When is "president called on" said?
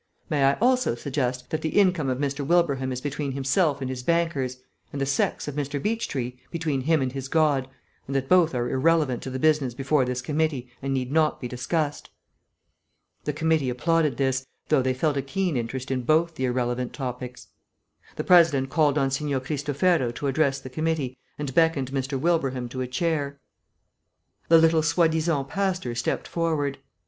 18.23-19.11